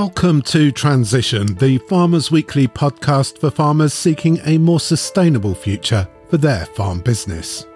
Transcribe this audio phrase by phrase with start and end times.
[0.00, 6.38] Welcome to Transition, the Farmers Weekly podcast for farmers seeking a more sustainable future for
[6.38, 7.66] their farm business.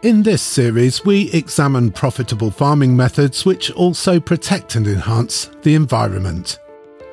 [0.00, 6.58] In this series, we examine profitable farming methods which also protect and enhance the environment.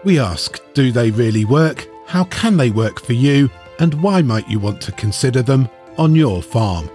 [0.05, 1.89] We ask do they really work?
[2.07, 3.49] How can they work for you?
[3.79, 5.67] And why might you want to consider them
[5.97, 6.89] on your farm?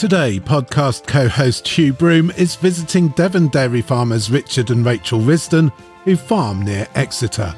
[0.00, 5.70] Today, podcast co host Hugh Broom is visiting Devon dairy farmers Richard and Rachel Risdon,
[6.04, 7.54] who farm near Exeter.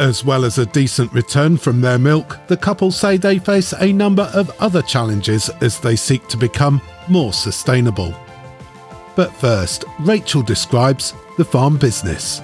[0.00, 3.92] As well as a decent return from their milk, the couple say they face a
[3.92, 8.18] number of other challenges as they seek to become more sustainable.
[9.14, 12.40] But first, Rachel describes the farm business.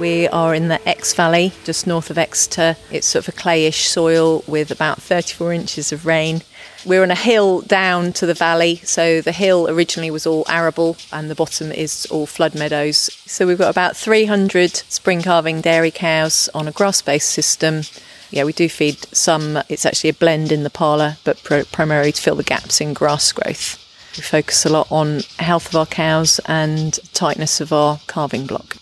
[0.00, 2.76] We are in the Exe Valley, just north of Exeter.
[2.90, 6.42] It's sort of a clayish soil with about 34 inches of rain.
[6.84, 10.96] We're on a hill down to the valley, so the hill originally was all arable
[11.12, 12.96] and the bottom is all flood meadows.
[13.26, 17.82] So we've got about 300 spring calving dairy cows on a grass based system.
[18.30, 22.12] Yeah, we do feed some, it's actually a blend in the parlour, but pr- primarily
[22.12, 23.78] to fill the gaps in grass growth.
[24.16, 28.78] We focus a lot on health of our cows and tightness of our calving block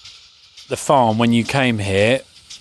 [0.71, 2.21] the farm when you came here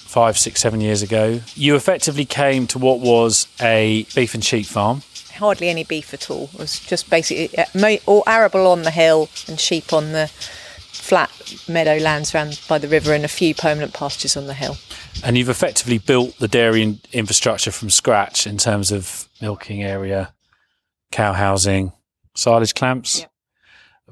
[0.10, 4.66] five, six, seven years ago, you effectively came to what was a beef and sheep
[4.66, 5.04] farm.
[5.36, 6.50] Hardly any beef at all.
[6.54, 11.32] It was just basically uh, all arable on the hill and sheep on the flat
[11.70, 14.78] meadow lands around by the river and a few permanent pastures on the hill.
[15.24, 20.34] And you've effectively built the dairy infrastructure from scratch in terms of milking area,
[21.12, 21.94] cow housing,
[22.36, 23.32] silage clamps, yep.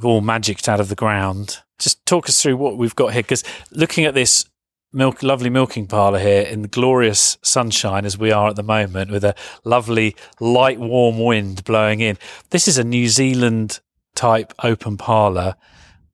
[0.04, 3.44] all magicked out of the ground just talk us through what we've got here because
[3.72, 4.46] looking at this
[4.94, 9.12] milk, lovely milking parlour here in the glorious sunshine as we are at the moment
[9.12, 12.18] with a lovely light warm wind blowing in.
[12.50, 13.80] This is a New Zealand
[14.16, 15.56] type open parlour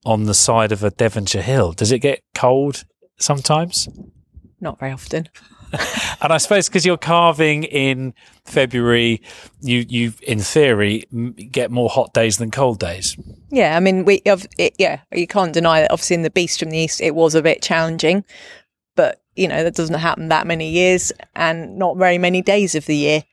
[0.06, 1.72] on the side of a Devonshire hill.
[1.72, 2.84] Does it get cold
[3.18, 3.88] sometimes?
[4.60, 5.30] Not very often.
[6.22, 8.14] and I suppose because you're calving in
[8.46, 9.22] February,
[9.62, 11.06] you you in theory
[11.52, 13.18] get more hot days than cold days.
[13.50, 15.92] Yeah, I mean, we it, yeah, you can't deny that.
[15.92, 18.24] Obviously, in the beast from the east, it was a bit challenging,
[18.96, 22.86] but you know that doesn't happen that many years and not very many days of
[22.86, 23.24] the year.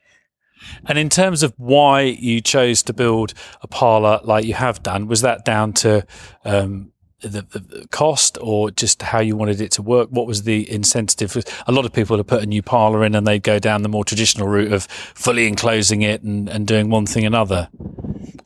[0.85, 5.07] And in terms of why you chose to build a parlour like you have done,
[5.07, 6.05] was that down to
[6.45, 6.91] um,
[7.21, 10.09] the, the, cost or just how you wanted it to work?
[10.09, 11.37] What was the incentive?
[11.67, 13.89] A lot of people have put a new parlour in and they go down the
[13.89, 17.69] more traditional route of fully enclosing it and, and doing one thing another.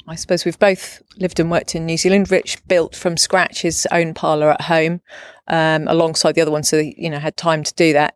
[0.08, 2.30] I suppose we've both lived and worked in New Zealand.
[2.30, 5.02] Rich built from scratch his own parlour at home
[5.48, 8.16] um, alongside the other one, so you know had time to do that.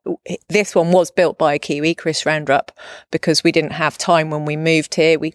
[0.49, 2.71] This one was built by a Kiwi, Chris Roundup,
[3.09, 5.17] because we didn't have time when we moved here.
[5.17, 5.33] We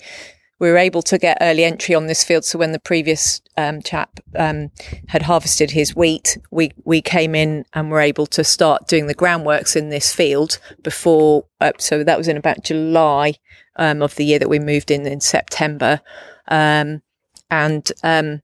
[0.64, 2.42] we were able to get early entry on this field.
[2.42, 4.70] So when the previous um, chap um,
[5.08, 9.14] had harvested his wheat, we we came in and were able to start doing the
[9.14, 11.44] groundworks in this field before.
[11.60, 13.34] Uh, so that was in about July
[13.76, 16.00] um, of the year that we moved in in September,
[16.48, 17.02] um,
[17.50, 18.41] and um,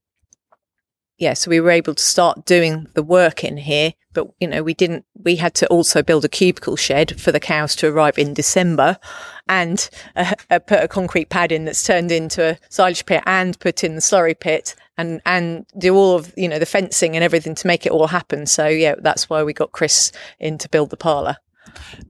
[1.21, 3.93] yeah, so we were able to start doing the work in here.
[4.13, 5.05] But you know, we didn't.
[5.13, 8.97] We had to also build a cubicle shed for the cows to arrive in December,
[9.47, 13.59] and uh, uh, put a concrete pad in that's turned into a silage pit, and
[13.59, 17.23] put in the slurry pit, and and do all of you know the fencing and
[17.23, 18.47] everything to make it all happen.
[18.47, 21.37] So yeah, that's why we got Chris in to build the parlour.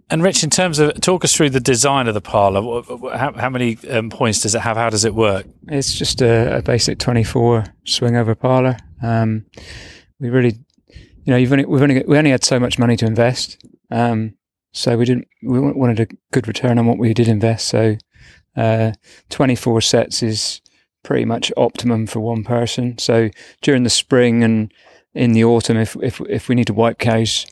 [0.10, 2.82] And Rich, in terms of talk us through the design of the parlour.
[3.16, 4.78] How, how many um, points does it have?
[4.78, 5.46] How does it work?
[5.68, 8.78] It's just a, a basic twenty-four swing over parlour.
[9.02, 9.46] Um,
[10.20, 13.06] we really, you know, you've only, we've only we only had so much money to
[13.06, 14.36] invest, um,
[14.74, 17.68] so we didn't we wanted a good return on what we did invest.
[17.68, 17.98] So
[18.56, 18.92] uh,
[19.30, 20.62] twenty-four sets is
[21.04, 22.98] pretty much optimum for one person.
[22.98, 23.30] So
[23.62, 24.72] during the spring and
[25.14, 27.46] in the autumn, if if if we need to wipe cows,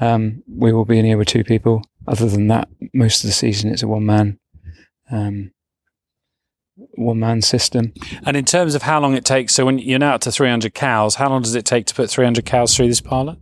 [0.00, 1.82] um, we will be in here with two people.
[2.08, 4.38] Other than that, most of the season it's a one man
[5.10, 5.52] um,
[6.94, 7.92] one man system.
[8.24, 10.74] And in terms of how long it takes, so when you're now up to 300
[10.74, 13.36] cows, how long does it take to put 300 cows through this parlour?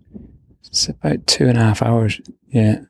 [0.65, 2.21] It's about two and a half hours.
[2.49, 2.83] Yeah.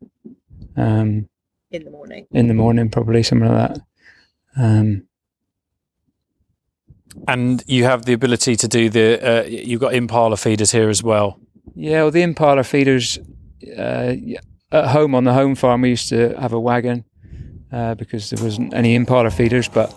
[0.76, 1.28] Um,
[1.70, 2.26] in the morning.
[2.32, 3.80] In the morning, probably something like that.
[4.56, 5.06] Um,
[7.26, 9.42] and you have the ability to do the.
[9.42, 11.38] Uh, you've got in-parlour feeders here as well.
[11.74, 13.18] Yeah, well, the in-parlour feeders
[13.76, 14.14] uh,
[14.72, 17.04] at home on the home farm, we used to have a wagon
[17.72, 19.94] uh, because there wasn't any in-parlour feeders, but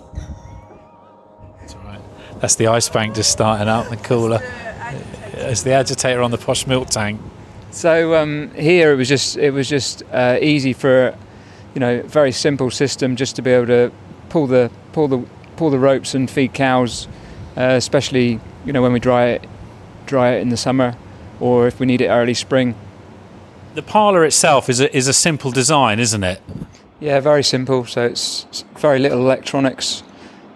[2.40, 4.42] that's the ice bank just starting up, the cooler.
[5.34, 7.20] It's the agitator on the posh milk tank.
[7.72, 11.16] So um, here it was just it was just uh, easy for
[11.74, 13.92] you know very simple system just to be able to
[14.30, 15.26] pull the pull the
[15.56, 17.08] pull the ropes and feed cows,
[17.56, 19.48] uh, especially you know, when we dry it,
[20.06, 20.96] dry it in the summer,
[21.40, 22.76] or if we need it early spring.
[23.74, 26.42] The parlour itself is a, is a simple design, isn't it?
[27.02, 27.86] Yeah, very simple.
[27.86, 30.04] So it's very little electronics.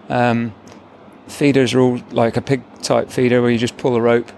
[0.08, 0.54] Um,
[1.26, 4.30] feeders are all like a pig type feeder where you just pull a rope.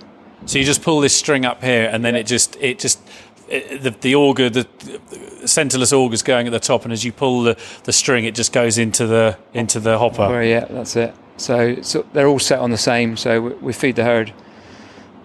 [0.46, 3.00] So you just pull this string up here, and then it just it just
[3.48, 4.98] it, the the auger the, the
[5.44, 8.52] centerless auger's going at the top, and as you pull the, the string, it just
[8.52, 10.22] goes into the into the hopper.
[10.22, 11.14] Oh, yeah, that's it.
[11.36, 13.16] So, so they're all set on the same.
[13.16, 14.32] So we, we feed the herd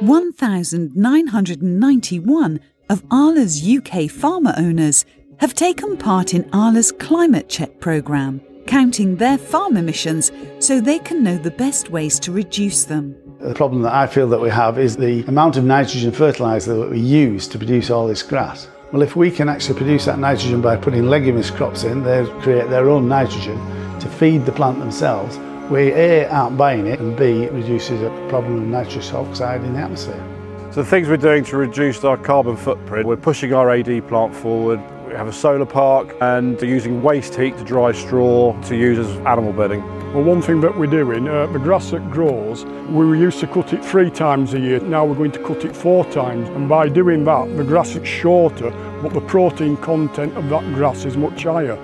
[0.00, 5.04] 1,991 of Arla's UK farmer owners
[5.38, 11.22] have taken part in Arla's Climate Check programme, counting their farm emissions so they can
[11.22, 13.14] know the best ways to reduce them.
[13.42, 16.88] The problem that I feel that we have is the amount of nitrogen fertiliser that
[16.88, 18.68] we use to produce all this grass.
[18.92, 22.70] Well, if we can actually produce that nitrogen by putting leguminous crops in, they create
[22.70, 23.58] their own nitrogen
[23.98, 25.38] to feed the plant themselves.
[25.72, 29.72] We A aren't buying it, and B it reduces the problem of nitrous oxide in
[29.72, 30.24] the atmosphere.
[30.70, 34.36] So the things we're doing to reduce our carbon footprint, we're pushing our AD plant
[34.36, 34.78] forward.
[35.12, 39.14] We have a solar park and using waste heat to dry straw to use as
[39.26, 39.82] animal bedding.
[40.14, 43.74] Well, one thing that we're doing, uh, the grass that grows, we used to cut
[43.74, 44.80] it three times a year.
[44.80, 46.48] Now we're going to cut it four times.
[46.48, 48.70] And by doing that, the grass is shorter,
[49.02, 51.76] but the protein content of that grass is much higher.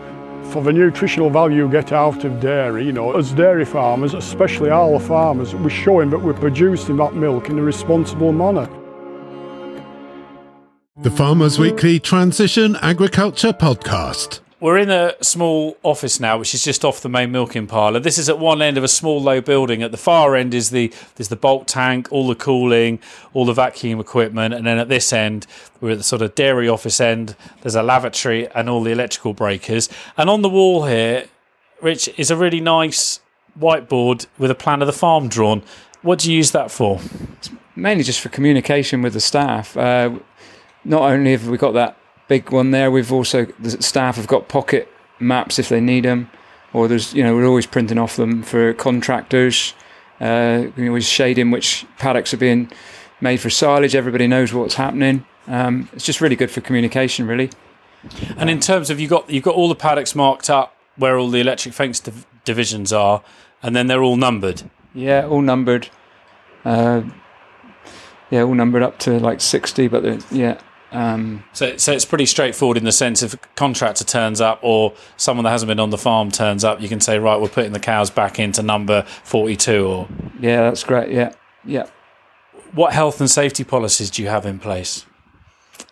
[0.44, 4.70] For the nutritional value you get out of dairy, you know, as dairy farmers, especially
[4.70, 8.66] our farmers, we're showing that we're producing that milk in a responsible manner.
[11.00, 14.40] The Farmers Weekly Transition Agriculture Podcast.
[14.58, 18.00] We're in a small office now, which is just off the main milking parlour.
[18.00, 19.84] This is at one end of a small low building.
[19.84, 22.98] At the far end is the there's the bulk tank, all the cooling,
[23.32, 25.46] all the vacuum equipment, and then at this end
[25.80, 27.36] we're at the sort of dairy office end.
[27.62, 29.88] There's a lavatory and all the electrical breakers.
[30.16, 31.26] And on the wall here,
[31.80, 33.20] Rich, is a really nice
[33.56, 35.62] whiteboard with a plan of the farm drawn.
[36.02, 37.00] What do you use that for?
[37.78, 39.76] mainly just for communication with the staff.
[39.76, 40.18] Uh,
[40.88, 41.96] not only have we got that
[42.26, 44.88] big one there, we've also the staff have got pocket
[45.21, 46.30] maps if they need them,
[46.73, 49.75] or there's you know we're always printing off them for contractors.
[50.21, 52.71] Uh, we always shade in which paddocks are being
[53.21, 53.95] made for silage.
[53.95, 55.25] Everybody knows what's happening.
[55.47, 57.50] Um, it's just really good for communication, really.
[58.37, 61.28] And in terms of you got you've got all the paddocks marked up where all
[61.28, 63.23] the electric fence div- divisions are,
[63.62, 64.62] and then they're all numbered.
[64.95, 65.88] Yeah, all numbered.
[66.64, 67.02] Uh,
[68.30, 70.61] yeah, all numbered up to like sixty, but yeah.
[70.90, 74.95] Um, So, so it's pretty straightforward in the sense if a contractor turns up or
[75.16, 77.73] someone that hasn't been on the farm turns up, you can say, right, we're putting
[77.73, 79.87] the cows back into number 42.
[79.87, 80.09] Or
[80.40, 81.11] yeah, that's great.
[81.12, 81.33] Yeah,
[81.64, 81.88] yeah.
[82.73, 85.04] what health and safety policies do you have in place?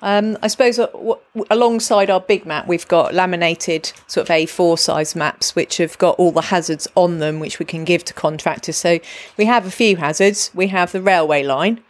[0.03, 4.35] Um, I suppose uh, w- w- alongside our big map, we've got laminated sort of
[4.35, 8.05] A4 size maps, which have got all the hazards on them, which we can give
[8.07, 8.76] to contractors.
[8.76, 8.99] So
[9.37, 10.50] we have a few hazards.
[10.55, 11.83] We have the railway line,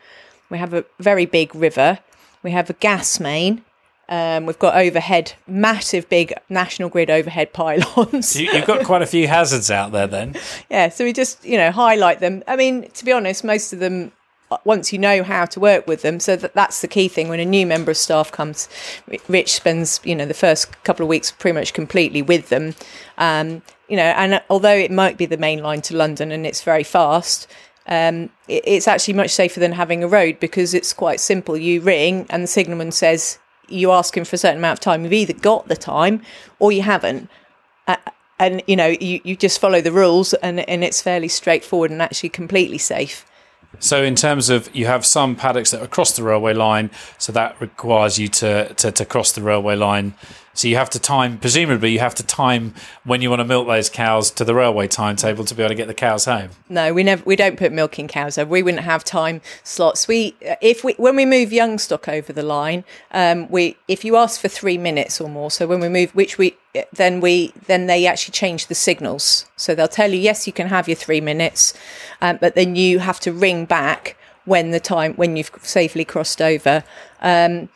[0.50, 1.98] we have a very big river,
[2.46, 3.64] we have a gas main.
[4.08, 8.40] Um, we've got overhead, massive, big national grid overhead pylons.
[8.40, 10.36] You, you've got quite a few hazards out there then.
[10.70, 12.44] yeah, so we just you know highlight them.
[12.46, 14.12] I mean, to be honest, most of them
[14.52, 17.28] uh, once you know how to work with them, so that that's the key thing.
[17.28, 18.68] When a new member of staff comes,
[19.26, 22.76] Rich spends you know the first couple of weeks pretty much completely with them.
[23.18, 26.62] Um, you know, and although it might be the main line to London and it's
[26.62, 27.48] very fast.
[27.86, 31.56] Um, it, it's actually much safer than having a road because it's quite simple.
[31.56, 33.38] You ring and the signalman says
[33.68, 35.04] you ask him for a certain amount of time.
[35.04, 36.22] You've either got the time
[36.58, 37.28] or you haven't
[37.88, 37.96] Uh,
[38.38, 42.02] and you know you, you just follow the rules and, and it's fairly straightforward and
[42.02, 43.24] actually completely safe
[43.78, 47.32] So, in terms of you have some paddocks that are across the railway line, so
[47.32, 50.14] that requires you to, to, to cross the railway line
[50.56, 52.72] so you have to time, presumably, you have to time
[53.04, 55.74] when you want to milk those cows to the railway timetable to be able to
[55.74, 56.48] get the cows home.
[56.70, 58.50] No, we never, we don't put milking cows over.
[58.50, 60.08] We wouldn't have time slots.
[60.08, 64.16] We, if we, when we move young stock over the line, um, we, if you
[64.16, 66.56] ask for three minutes or more, so when we move, which we,
[66.90, 69.44] then we, then they actually change the signals.
[69.56, 71.74] So they'll tell you, yes, you can have your three minutes,
[72.22, 76.40] um, but then you have to ring back when the time, when you've safely crossed
[76.40, 76.82] over.
[77.20, 77.68] Um,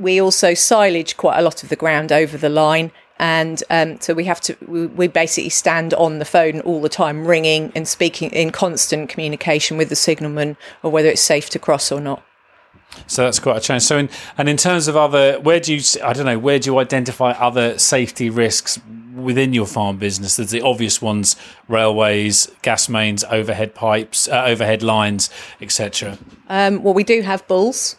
[0.00, 2.90] we also silage quite a lot of the ground over the line
[3.20, 6.88] and um, so we have to we, we, basically stand on the phone all the
[6.88, 11.58] time ringing and speaking in constant communication with the signalman or whether it's safe to
[11.58, 12.24] cross or not.
[13.06, 13.82] So that's quite a change.
[13.82, 16.70] So in, and in terms of other where do you i don't know where do
[16.70, 18.80] you identify other safety risks
[19.14, 20.36] within your farm business?
[20.36, 21.36] There's the obvious ones
[21.68, 25.28] railways gas mains overhead pipes uh, overhead lines
[25.60, 26.16] etc
[26.48, 27.96] um, well we do have bulls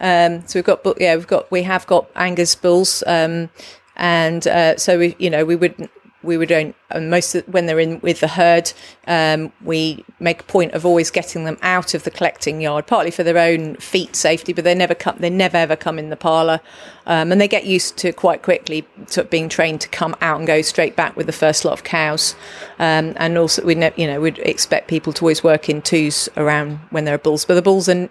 [0.00, 3.50] um, so we've got, yeah, we've got, we have got Angus bulls, um,
[3.96, 5.90] and uh, so we, you know, we would
[6.22, 8.72] we would own most of, when they're in with the herd.
[9.06, 13.10] Um, we make a point of always getting them out of the collecting yard, partly
[13.10, 16.16] for their own feet safety, but they never come, they never ever come in the
[16.16, 16.60] parlour,
[17.06, 20.46] um, and they get used to quite quickly to being trained to come out and
[20.46, 22.34] go straight back with the first lot of cows.
[22.78, 26.28] Um, and also, we ne- you know we'd expect people to always work in twos
[26.36, 28.10] around when there are bulls, but the bulls are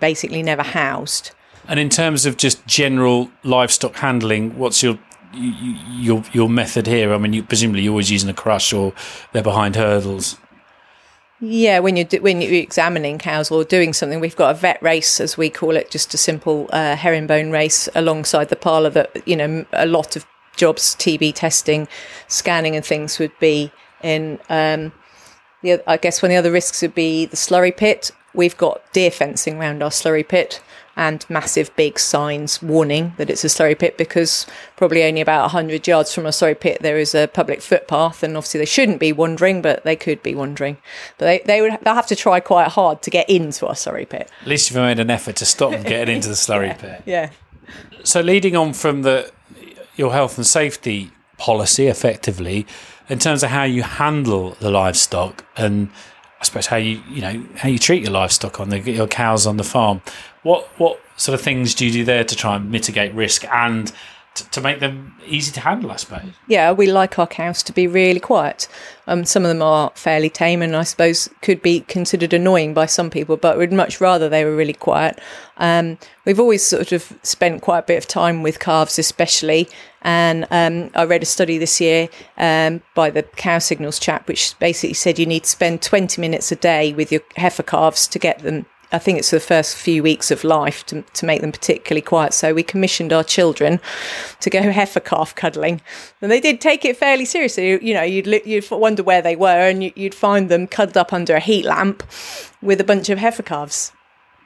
[0.00, 1.30] basically never housed.
[1.68, 4.98] And in terms of just general livestock handling, what's your
[5.34, 7.12] your your method here?
[7.12, 8.92] I mean, you, presumably you're always using a crush, or
[9.32, 10.38] they're behind hurdles.
[11.40, 15.20] Yeah, when you're when you're examining cows or doing something, we've got a vet race,
[15.20, 18.90] as we call it, just a simple uh, herringbone race alongside the parlour.
[18.90, 21.88] That you know, a lot of jobs, TB testing,
[22.28, 23.72] scanning, and things would be
[24.02, 24.38] in.
[24.48, 24.92] Um,
[25.62, 28.80] the, I guess one of the other risks would be the slurry pit We've got
[28.92, 30.60] deer fencing around our slurry pit
[30.96, 35.86] and massive big signs warning that it's a slurry pit because probably only about 100
[35.88, 39.12] yards from a slurry pit there is a public footpath and obviously they shouldn't be
[39.12, 40.76] wandering but they could be wandering.
[41.18, 44.08] But they, they would they'll have to try quite hard to get into our slurry
[44.08, 44.30] pit.
[44.42, 47.02] At least you've made an effort to stop them getting into the slurry yeah, pit.
[47.06, 47.30] yeah.
[48.04, 49.32] So leading on from the
[49.96, 52.66] your health and safety policy effectively
[53.08, 55.90] in terms of how you handle the livestock and
[56.40, 59.46] I suppose how you you know how you treat your livestock on the your cows
[59.46, 60.02] on the farm.
[60.42, 63.92] What what sort of things do you do there to try and mitigate risk and
[64.34, 65.90] to, make them easy to handle?
[65.90, 66.32] I suppose.
[66.46, 68.68] Yeah, we like our cows to be really quiet.
[69.06, 72.86] Um, some of them are fairly tame, and I suppose could be considered annoying by
[72.86, 75.20] some people, but we'd much rather they were really quiet.
[75.58, 79.68] Um, we've always sort of spent quite a bit of time with calves, especially,
[80.02, 84.58] and um, I read a study this year um, by the Cow Signals chap, which
[84.58, 88.18] basically said you need to spend 20 minutes a day with your heifer calves to
[88.18, 88.66] get them.
[88.94, 92.32] I think it's the first few weeks of life to, to make them particularly quiet.
[92.32, 93.80] So we commissioned our children
[94.40, 95.80] to go heifer calf cuddling,
[96.22, 97.84] and they did take it fairly seriously.
[97.84, 101.34] You know, you'd you'd wonder where they were, and you'd find them cuddled up under
[101.34, 102.02] a heat lamp
[102.62, 103.92] with a bunch of heifer calves.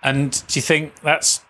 [0.02, 1.42] And do you think that's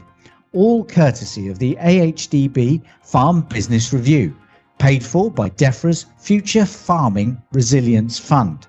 [0.53, 4.35] all courtesy of the AHDB Farm Business Review,
[4.79, 8.67] paid for by DEFRA's Future Farming Resilience Fund.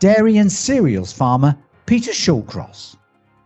[0.00, 2.96] Dairy and cereals farmer Peter Shawcross.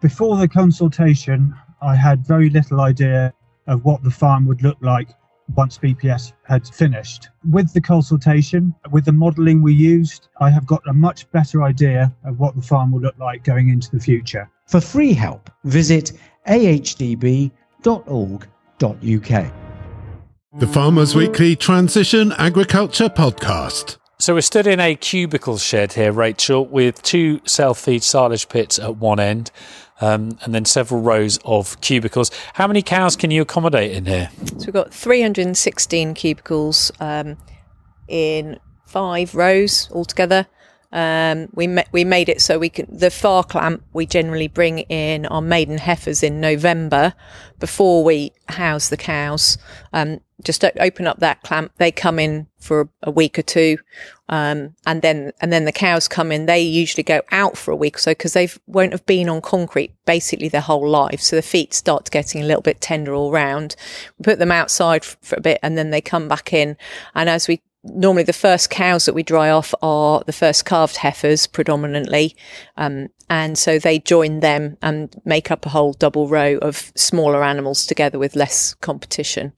[0.00, 3.32] Before the consultation, I had very little idea
[3.66, 5.08] of what the farm would look like
[5.54, 7.28] once BPS had finished.
[7.50, 12.12] With the consultation, with the modelling we used, I have got a much better idea
[12.24, 14.50] of what the farm will look like going into the future.
[14.66, 16.12] For free help, visit
[16.48, 17.52] ahdb.org.uk.
[20.58, 23.98] The Farmers Weekly Transition Agriculture Podcast.
[24.18, 28.96] So we're stood in a cubicle shed here, Rachel, with two self-feed silage pits at
[28.96, 29.50] one end,
[30.00, 32.30] um, and then several rows of cubicles.
[32.54, 34.30] How many cows can you accommodate in here?
[34.58, 37.36] So we've got 316 cubicles um,
[38.08, 40.46] in five rows altogether.
[40.92, 43.84] Um, we ma- we made it so we can the far clamp.
[43.92, 47.14] We generally bring in our maiden heifers in November
[47.58, 49.58] before we house the cows.
[49.92, 51.72] Um, just open up that clamp.
[51.78, 53.78] They come in for a week or two,
[54.28, 56.46] um, and then and then the cows come in.
[56.46, 59.40] They usually go out for a week or so because they won't have been on
[59.40, 61.20] concrete basically their whole life.
[61.20, 63.76] So the feet start getting a little bit tender all round.
[64.18, 66.76] We put them outside for a bit, and then they come back in.
[67.14, 67.62] And as we
[67.94, 72.36] normally the first cows that we dry off are the first calved heifers predominantly.
[72.76, 77.42] Um, and so they join them and make up a whole double row of smaller
[77.42, 79.52] animals together with less competition.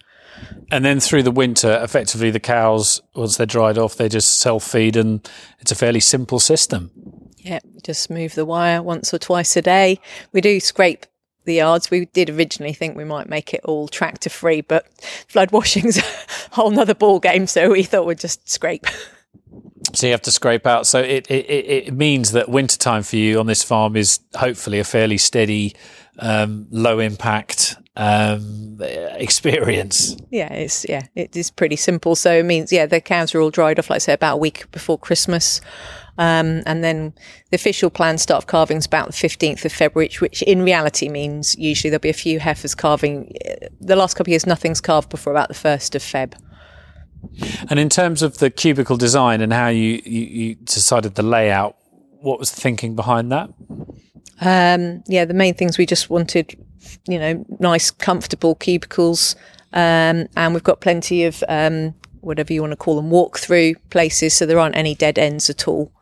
[0.71, 4.65] And then through the winter, effectively the cows, once they're dried off, they just self
[4.65, 6.91] feed and it's a fairly simple system.
[7.39, 10.01] Yeah, just move the wire once or twice a day.
[10.33, 11.07] We do scrape
[11.49, 11.91] the yards.
[11.91, 14.87] We did originally think we might make it all tractor free, but
[15.27, 16.05] flood washing's a
[16.53, 17.49] whole nother ball game.
[17.49, 18.87] So we thought we'd just scrape.
[19.95, 20.87] So you have to scrape out.
[20.87, 24.85] So it, it, it means that wintertime for you on this farm is hopefully a
[24.85, 25.75] fairly steady,
[26.19, 30.17] um, low impact um, experience.
[30.31, 32.15] Yeah, it's yeah, it is pretty simple.
[32.15, 34.39] So it means yeah, the cows are all dried off, like I say, about a
[34.39, 35.61] week before Christmas.
[36.19, 37.15] Um, and then
[37.51, 41.09] the official plan start of calving is about the 15th of February, which in reality
[41.09, 43.33] means usually there'll be a few heifers calving.
[43.81, 46.35] The last couple of years, nothing's calved before about the 1st of Feb.
[47.71, 51.77] And in terms of the cubicle design and how you, you, you decided the layout,
[52.21, 53.51] what was the thinking behind that?
[54.41, 56.55] Um, yeah, the main things we just wanted,
[57.09, 59.37] you know, nice, comfortable cubicles.
[59.73, 63.75] Um, and we've got plenty of um, whatever you want to call them, walk through
[63.91, 65.93] places, so there aren't any dead ends at all.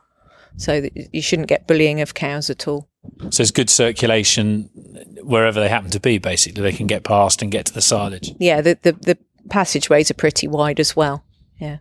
[0.57, 2.89] So you shouldn't get bullying of cows at all.
[3.31, 4.71] So it's good circulation
[5.23, 6.19] wherever they happen to be.
[6.19, 8.33] Basically, they can get past and get to the silage.
[8.39, 11.25] Yeah, the the, the passageways are pretty wide as well.
[11.61, 11.79] Yeah.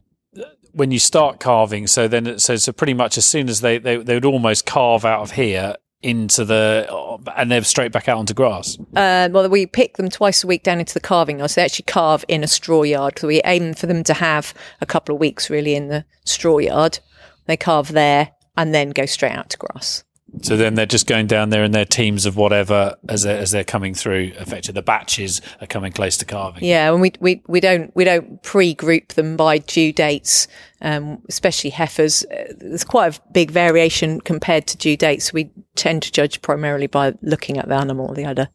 [0.73, 3.97] When you start calving, so then so so pretty much as soon as they they,
[3.97, 6.88] they would almost calve out of here into the
[7.35, 8.77] and they're straight back out onto grass.
[8.95, 11.49] Uh, well, we pick them twice a week down into the calving yard.
[11.49, 13.17] So they actually calve in a straw yard.
[13.17, 16.59] So we aim for them to have a couple of weeks really in the straw
[16.59, 16.99] yard.
[17.47, 20.03] They calve there and then go straight out to grass.
[20.41, 23.51] So then they're just going down there in their teams of whatever as they're, as
[23.51, 24.33] they're coming through.
[24.35, 26.63] Effectively, the batches are coming close to calving.
[26.63, 30.47] Yeah, and we we, we don't we don't pre-group them by due dates,
[30.81, 32.25] um, especially heifers.
[32.25, 35.31] Uh, there's quite a big variation compared to due dates.
[35.31, 38.49] We tend to judge primarily by looking at the animal, or the udder.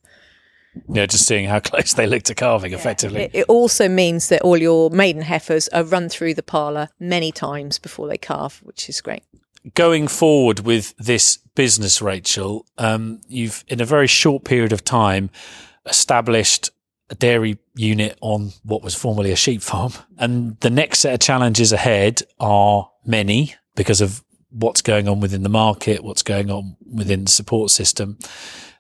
[0.88, 2.78] Yeah, just seeing how close they look to calving, yeah.
[2.78, 3.22] effectively.
[3.22, 7.32] It, it, also means that all your maiden heifers are run through the parlour many
[7.32, 9.24] times before they calve, which is great
[9.75, 15.31] going forward with this business, Rachel, um, you've in a very short period of time
[15.87, 16.70] established
[17.11, 19.92] a dairy unit on what was formerly a sheep farm.
[20.16, 25.42] And the next set of challenges ahead are many because of what's going on within
[25.42, 28.18] the market, what's going on within the support system.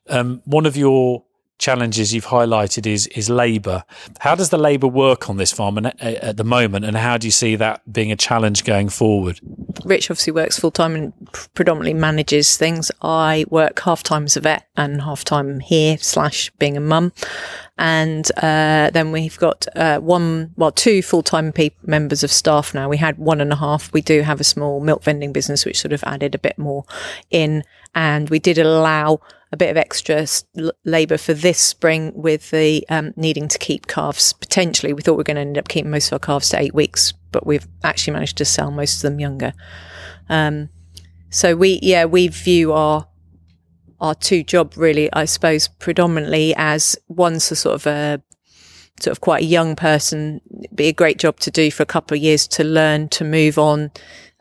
[0.08, 1.24] Um, one of your
[1.60, 3.84] challenges you've highlighted is is labour.
[4.18, 7.26] How does the labour work on this farm uh, at the moment, and how do
[7.26, 9.38] you see that being a challenge going forward?
[9.84, 11.12] Rich obviously works full time and
[11.54, 12.90] predominantly manages things.
[13.02, 17.12] I work half time as a vet and half time here slash being a mum,
[17.78, 22.74] and uh, then we've got uh, one, well, two full time pe- members of staff
[22.74, 22.88] now.
[22.88, 23.92] We had one and a half.
[23.92, 26.84] We do have a small milk vending business, which sort of added a bit more
[27.30, 27.62] in,
[27.94, 29.20] and we did allow
[29.52, 30.26] a bit of extra
[30.84, 34.32] labour for this spring with the um, needing to keep calves.
[34.32, 36.60] Potentially, we thought we were going to end up keeping most of our calves to
[36.60, 39.52] eight weeks, but we've actually managed to sell most of them younger.
[40.28, 40.68] Um,
[41.30, 43.06] so we, yeah, we view our
[44.00, 48.22] our two job really, I suppose, predominantly as one's a sort of a
[49.02, 51.86] sort of quite a young person, It'd be a great job to do for a
[51.86, 53.90] couple of years to learn to move on.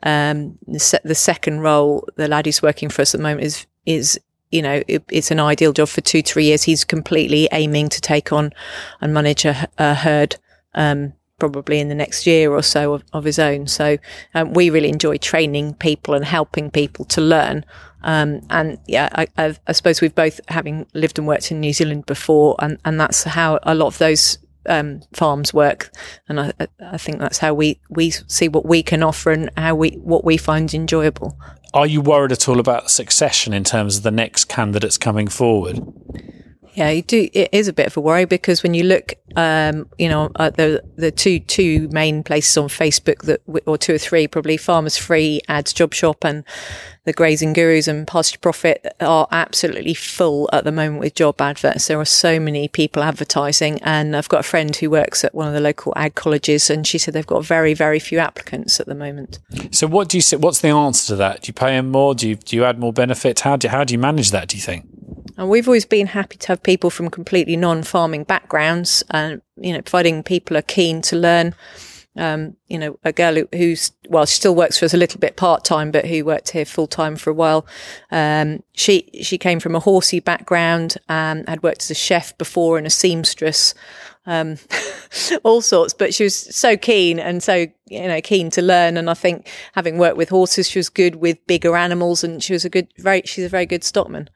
[0.02, 3.44] Um, the, se- the second role, the lad who's working for us at the moment
[3.44, 6.64] is is you know, it, it's an ideal job for two, three years.
[6.64, 8.52] He's completely aiming to take on
[9.00, 10.36] and manage a, a herd,
[10.74, 13.66] um, probably in the next year or so of, of his own.
[13.68, 13.98] So
[14.34, 17.64] um, we really enjoy training people and helping people to learn.
[18.02, 21.74] Um, and yeah, I, I, I, suppose we've both having lived and worked in New
[21.74, 25.90] Zealand before, and, and that's how a lot of those um, farms work.
[26.28, 29.74] And I, I think that's how we, we see what we can offer and how
[29.74, 31.38] we what we find enjoyable.
[31.72, 35.80] Are you worried at all about succession in terms of the next candidates coming forward?
[36.74, 37.28] Yeah, you do.
[37.32, 40.56] It is a bit of a worry because when you look, um, you know, at
[40.56, 44.96] the the two two main places on Facebook that, or two or three probably, Farmers
[44.96, 46.44] Free, Ads Job Shop, and
[47.04, 51.88] the Grazing Gurus and Pasture Profit are absolutely full at the moment with job adverts.
[51.88, 55.48] There are so many people advertising, and I've got a friend who works at one
[55.48, 58.86] of the local ag colleges, and she said they've got very very few applicants at
[58.86, 59.40] the moment.
[59.72, 60.36] So, what do you say?
[60.36, 61.42] What's the answer to that?
[61.42, 62.14] Do you pay them more?
[62.14, 63.40] Do you do you add more benefit?
[63.40, 64.48] How do how do you manage that?
[64.48, 64.86] Do you think?
[65.36, 69.82] And we've always been happy to have people from completely non-farming backgrounds, and you know,
[69.82, 71.54] providing people are keen to learn.
[72.16, 75.20] Um, you know, a girl who, who's well, she still works for us a little
[75.20, 77.66] bit part time, but who worked here full time for a while.
[78.10, 82.78] Um, she she came from a horsey background, and had worked as a chef before
[82.78, 83.74] and a seamstress,
[84.26, 84.56] um,
[85.44, 85.94] all sorts.
[85.94, 88.96] But she was so keen and so you know keen to learn.
[88.96, 92.52] And I think having worked with horses, she was good with bigger animals, and she
[92.52, 94.28] was a good very she's a very good stockman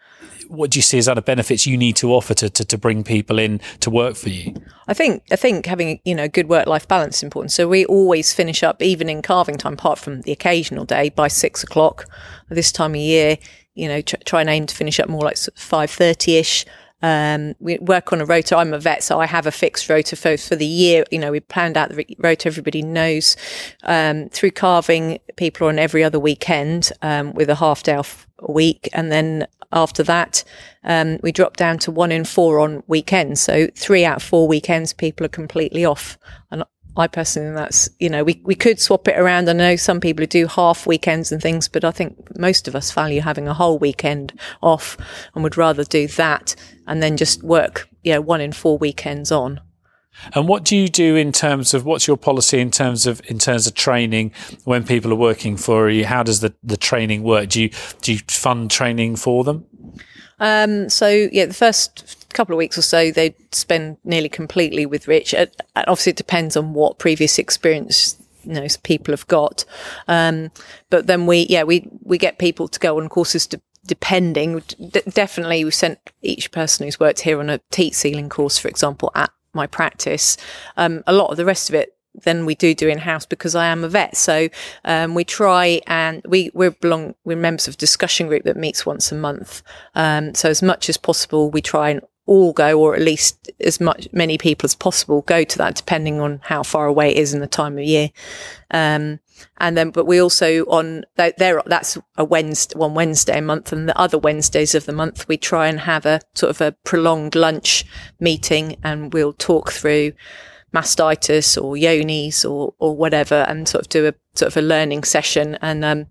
[0.49, 3.05] what do you see as other benefits you need to offer to, to, to bring
[3.05, 4.55] people in to work for you?
[4.89, 7.53] I think I think having you know good work life balance is important.
[7.53, 11.29] So we always finish up even in calving time, apart from the occasional day, by
[11.29, 12.07] six o'clock.
[12.49, 13.39] This time of year,
[13.75, 16.65] you know, tr- try and aim to finish up more like five thirty ish.
[17.03, 18.57] Um, we work on a rota.
[18.57, 21.05] I'm a vet, so I have a fixed rota for, for the year.
[21.11, 22.49] You know, we planned out the rota.
[22.49, 23.37] Everybody knows.
[23.83, 25.19] Um, through calving.
[25.37, 29.13] people are on every other weekend um, with a half day off a week, and
[29.13, 30.45] then after that,
[30.85, 33.41] um, we drop down to one in four on weekends.
[33.41, 36.17] So three out of four weekends, people are completely off.
[36.51, 36.65] And
[36.97, 39.49] I personally that's, you know, we, we could swap it around.
[39.49, 42.77] I know some people who do half weekends and things, but I think most of
[42.77, 44.97] us value having a whole weekend off
[45.35, 46.55] and would rather do that
[46.87, 49.61] and then just work, you know, one in four weekends on.
[50.35, 53.39] And what do you do in terms of what's your policy in terms of in
[53.39, 54.33] terms of training
[54.65, 56.05] when people are working for you?
[56.05, 57.49] How does the, the training work?
[57.49, 57.71] Do you
[58.03, 59.67] do you fund training for them?
[60.41, 65.07] Um, so yeah, the first couple of weeks or so they spend nearly completely with
[65.07, 65.35] Rich.
[65.77, 69.65] obviously, it depends on what previous experience you know people have got.
[70.09, 70.51] Um,
[70.91, 74.63] but then we yeah we we get people to go on courses to depending.
[74.91, 78.69] D- definitely, we've sent each person who's worked here on a teat sealing course, for
[78.69, 80.37] example, at my practice.
[80.77, 83.55] Um, a lot of the rest of it than we do do in house because
[83.55, 84.17] I am a vet.
[84.17, 84.49] So
[84.85, 88.87] um, we try and we we belong we're members of a discussion group that meets
[88.87, 89.63] once a month.
[89.95, 93.81] Um, so as much as possible, we try and all go, or at least as
[93.81, 97.35] much many people as possible go to that, depending on how far away it is
[97.35, 98.11] in the time of year.
[98.71, 99.21] Um,
[99.59, 103.89] and then, but we also on there, that's a Wednesday, one Wednesday a month, and
[103.89, 107.35] the other Wednesdays of the month, we try and have a sort of a prolonged
[107.35, 107.85] lunch
[108.21, 110.13] meeting, and we'll talk through
[110.75, 115.05] mastitis or Johne's or or whatever, and sort of do a sort of a learning
[115.05, 115.57] session.
[115.63, 116.07] And um,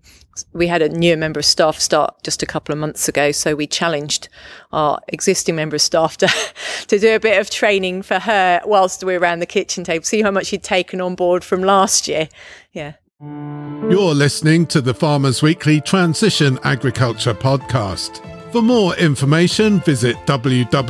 [0.52, 3.54] we had a new member of staff start just a couple of months ago, so
[3.54, 4.28] we challenged
[4.72, 6.28] our existing member of staff to
[6.88, 10.04] to do a bit of training for her whilst we we're around the kitchen table,
[10.04, 12.28] see how much she'd taken on board from last year.
[12.72, 12.94] Yeah.
[13.20, 18.20] You're listening to the Farmers Weekly Transition Agriculture Podcast.
[18.50, 20.82] For more information, visit www.fwi.co.uk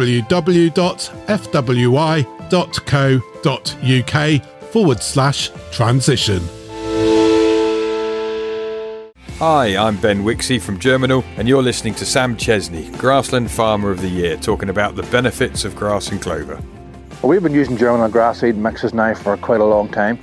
[4.73, 6.41] forward slash transition.
[9.39, 14.01] Hi, I'm Ben Wixie from Germinal, and you're listening to Sam Chesney, Grassland Farmer of
[14.01, 16.59] the Year, talking about the benefits of grass and clover.
[17.23, 20.19] We've been using Germinal grass seed mixes now for quite a long time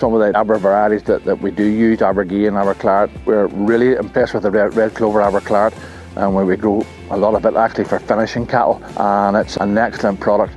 [0.00, 3.94] some of the Aber varieties that, that we do use, Abergea and AberClaret, we're really
[3.94, 5.74] impressed with the red, red clover AberClaret
[6.16, 9.76] and where we grow a lot of it actually for finishing cattle and it's an
[9.76, 10.56] excellent product.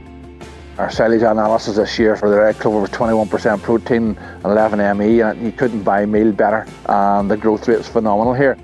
[0.78, 5.20] Our silage analysis this year for the red clover was 21% protein and 11 ME
[5.20, 8.58] and you couldn't buy meal better and the growth rate is phenomenal here.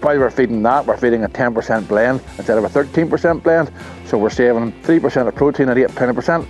[0.00, 3.72] While we're feeding that, we're feeding a 10% blend instead of a 13% blend,
[4.04, 6.46] so we're saving 3% of protein at 8 percent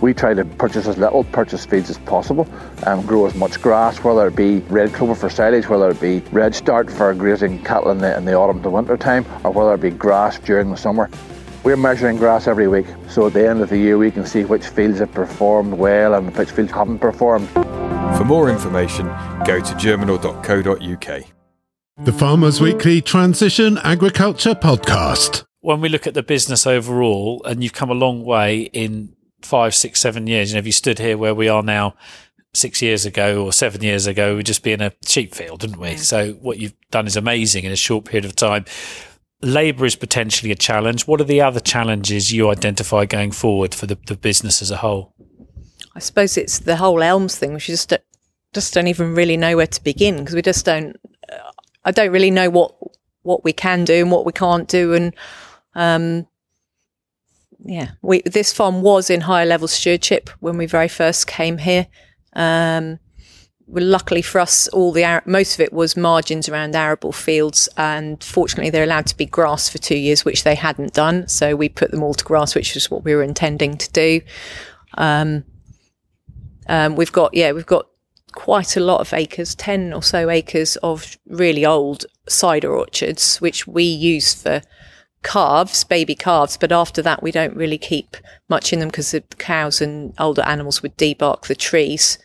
[0.00, 2.46] we try to purchase as little purchase feeds as possible
[2.86, 6.20] and grow as much grass, whether it be red clover for silage, whether it be
[6.32, 9.80] Redstart for grazing cattle in the, in the autumn to winter time, or whether it
[9.80, 11.10] be grass during the summer.
[11.64, 14.44] We're measuring grass every week, so at the end of the year we can see
[14.44, 17.48] which fields have performed well and which fields haven't performed.
[18.16, 19.06] For more information,
[19.44, 21.22] go to germinal.co.uk.
[21.98, 25.44] The Farmers Weekly Transition Agriculture Podcast.
[25.60, 29.74] When we look at the business overall, and you've come a long way in five,
[29.74, 30.50] six, seven years.
[30.50, 31.94] You know, if you stood here where we are now
[32.54, 35.78] six years ago or seven years ago, we'd just be in a sheep field, didn't
[35.78, 35.96] we?
[35.96, 38.64] So what you've done is amazing in a short period of time.
[39.42, 41.06] Labour is potentially a challenge.
[41.06, 44.78] What are the other challenges you identify going forward for the, the business as a
[44.78, 45.14] whole?
[45.94, 47.52] I suppose it's the whole elms thing.
[47.52, 47.92] We just
[48.54, 50.96] just don't even really know where to begin because we just don't.
[51.30, 51.50] Uh,
[51.84, 52.74] I don't really know what
[53.22, 55.14] what we can do and what we can't do, and
[55.74, 56.26] um,
[57.68, 61.88] yeah, we this farm was in higher level stewardship when we very first came here.
[62.34, 63.00] Um,
[63.66, 68.22] well, luckily for us, all the most of it was margins around arable fields, and
[68.22, 71.26] fortunately, they're allowed to be grass for two years, which they hadn't done.
[71.26, 74.20] So we put them all to grass, which is what we were intending to do.
[74.96, 75.44] Um,
[76.68, 77.86] um, we've got yeah, we've got
[78.32, 83.66] quite a lot of acres, ten or so acres of really old cider orchards, which
[83.66, 84.62] we use for
[85.22, 88.16] calves, baby calves, but after that we don't really keep
[88.48, 92.18] much in them because the cows and older animals would debark the trees.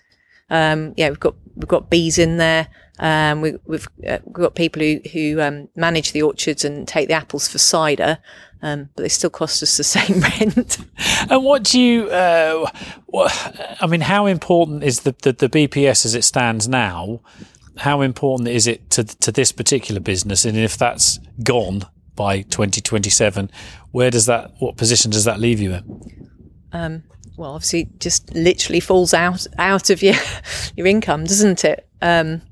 [0.50, 2.68] Um, yeah, we've got we've got bees in there.
[3.00, 7.16] Um, we, have uh, got people who who um, manage the orchards and take the
[7.16, 8.20] apples for cider,
[8.62, 10.78] um, but they still cost us the same rent.
[11.30, 12.10] and what do you?
[12.10, 12.70] Uh,
[13.08, 17.22] what, I mean, how important is the, the the BPS as it stands now?
[17.78, 20.46] How important is it to to this particular business?
[20.46, 21.86] And if that's gone
[22.22, 23.50] by 2027,
[23.90, 24.52] where does that?
[24.60, 26.30] What position does that leave you in?
[26.72, 27.04] Um,
[27.36, 30.14] well, obviously, just literally falls out out of your
[30.76, 31.88] your income, doesn't it?
[32.00, 32.44] Um,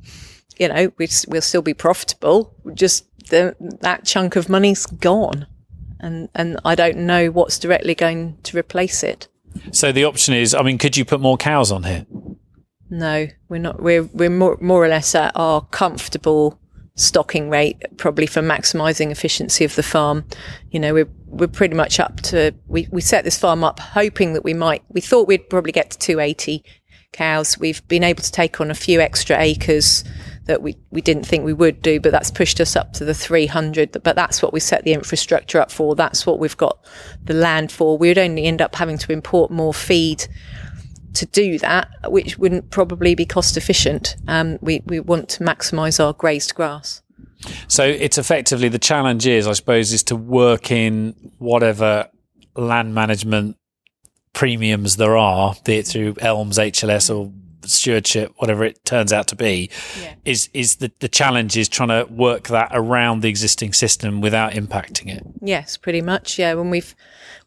[0.57, 2.55] you know, we, we'll still be profitable.
[2.73, 5.45] Just the, that chunk of money's gone,
[5.99, 9.27] and and I don't know what's directly going to replace it.
[9.71, 12.07] So the option is, I mean, could you put more cows on here?
[12.89, 13.83] No, we're not.
[13.83, 16.59] We're we're more more or less at our comfortable
[16.99, 20.25] stocking rate, probably for maximising efficiency of the farm.
[20.71, 22.53] You know, we're we're pretty much up to.
[22.67, 24.83] We we set this farm up hoping that we might.
[24.89, 26.63] We thought we'd probably get to 280
[27.11, 27.57] cows.
[27.57, 30.03] We've been able to take on a few extra acres
[30.45, 33.13] that we, we didn't think we would do, but that's pushed us up to the
[33.13, 34.01] 300.
[34.03, 35.95] But that's what we set the infrastructure up for.
[35.95, 36.83] That's what we've got
[37.23, 37.97] the land for.
[37.97, 40.27] We would only end up having to import more feed
[41.13, 44.15] to do that, which wouldn't probably be cost efficient.
[44.27, 47.01] Um, we, we want to maximise our grazed grass.
[47.67, 52.09] So it's effectively the challenge is, I suppose, is to work in whatever
[52.55, 53.55] land management
[54.33, 57.31] premiums there are, be it through Elms, HLS, or
[57.69, 59.69] stewardship, whatever it turns out to be,
[60.01, 60.13] yeah.
[60.25, 64.53] is is the the challenge is trying to work that around the existing system without
[64.53, 65.23] impacting it.
[65.41, 66.39] Yes, pretty much.
[66.39, 66.95] Yeah, when we've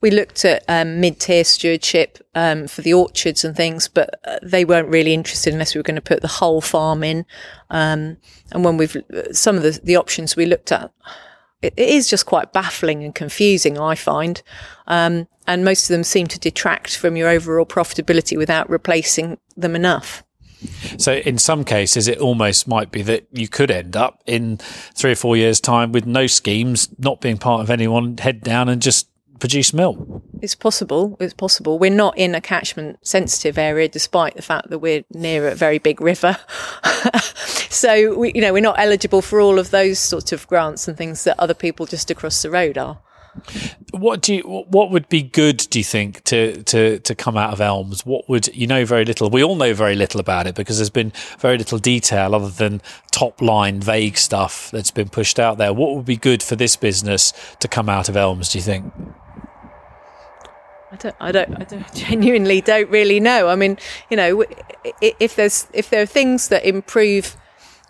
[0.00, 4.64] we looked at um, mid-tier stewardship um, for the orchards and things, but uh, they
[4.64, 7.24] weren't really interested unless we were going to put the whole farm in.
[7.70, 8.16] Um,
[8.50, 8.96] and when we've
[9.30, 10.90] some of the, the options we looked at,
[11.62, 13.78] it, is just quite baffling and confusing.
[13.78, 14.42] I find,
[14.86, 19.74] um, and most of them seem to detract from your overall profitability without replacing them
[19.74, 20.22] enough.
[20.98, 25.12] So in some cases, it almost might be that you could end up in three
[25.12, 28.80] or four years' time with no schemes, not being part of anyone, head down and
[28.80, 29.08] just
[29.40, 29.98] produce milk.
[30.40, 31.16] It's possible.
[31.18, 31.78] It's possible.
[31.78, 35.78] We're not in a catchment sensitive area, despite the fact that we're near a very
[35.78, 36.36] big river.
[37.72, 40.96] so we, you know, we're not eligible for all of those sorts of grants and
[40.96, 43.00] things that other people just across the road are.
[43.92, 45.56] What do you, what would be good?
[45.70, 48.04] Do you think to to to come out of Elms?
[48.04, 49.30] What would you know very little?
[49.30, 52.82] We all know very little about it because there's been very little detail other than
[53.10, 55.72] top line vague stuff that's been pushed out there.
[55.72, 58.50] What would be good for this business to come out of Elms?
[58.50, 58.92] Do you think?
[60.90, 63.48] I don't, I don't, I don't genuinely don't really know.
[63.48, 63.78] I mean,
[64.10, 64.44] you know,
[65.00, 67.34] if there's if there are things that improve,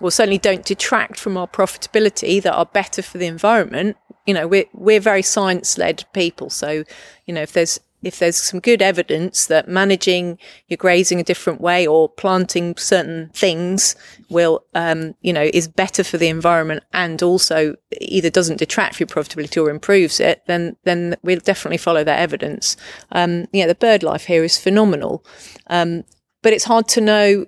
[0.03, 3.97] well, certainly don't detract from our profitability that are better for the environment.
[4.27, 6.83] You know, we're we're very science led people, so
[7.27, 11.61] you know, if there's if there's some good evidence that managing your grazing a different
[11.61, 13.95] way or planting certain things
[14.29, 19.07] will, um, you know, is better for the environment and also either doesn't detract from
[19.09, 22.77] your profitability or improves it, then then we'll definitely follow that evidence.
[23.13, 25.25] Um, yeah, the bird life here is phenomenal,
[25.69, 26.03] um,
[26.43, 27.47] but it's hard to know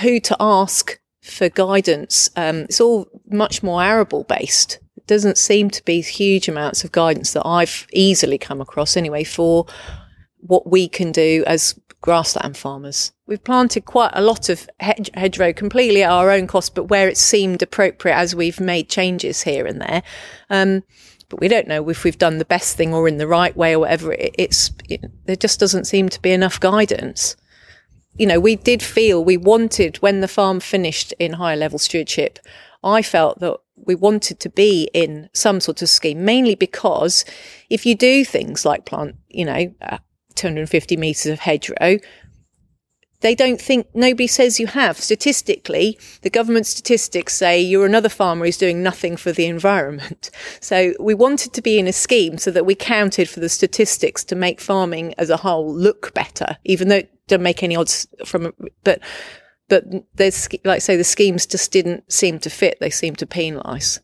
[0.00, 2.30] who to ask for guidance.
[2.36, 6.92] Um, it's all much more arable based It doesn't seem to be huge amounts of
[6.92, 9.66] guidance that I've easily come across anyway for
[10.40, 13.12] what we can do as grassland farmers.
[13.26, 17.08] We've planted quite a lot of hedge- hedgerow completely at our own cost, but where
[17.08, 20.02] it seemed appropriate as we've made changes here and there.
[20.50, 20.82] Um,
[21.30, 23.74] but we don't know if we've done the best thing or in the right way
[23.74, 24.12] or whatever.
[24.12, 27.36] It, it's it, there just doesn't seem to be enough guidance.
[28.16, 32.38] You know, we did feel we wanted when the farm finished in higher level stewardship.
[32.82, 37.24] I felt that we wanted to be in some sort of scheme, mainly because
[37.70, 39.98] if you do things like plant, you know, uh,
[40.36, 41.98] 250 metres of hedgerow,
[43.20, 44.98] they don't think nobody says you have.
[44.98, 50.30] Statistically, the government statistics say you're another farmer who's doing nothing for the environment.
[50.60, 54.24] So we wanted to be in a scheme so that we counted for the statistics
[54.24, 58.06] to make farming as a whole look better, even though it doesn't make any odds
[58.24, 59.00] from, but,
[59.68, 59.84] but
[60.14, 62.78] there's, like I say, the schemes just didn't seem to fit.
[62.80, 64.00] They seemed to penalise.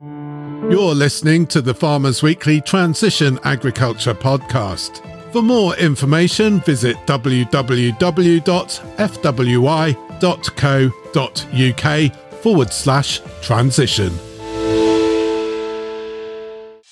[0.00, 5.00] You're listening to the Farmers Weekly Transition Agriculture Podcast.
[5.32, 8.02] For more information, visit www.fwi.co.uk
[12.42, 14.12] forward slash transition.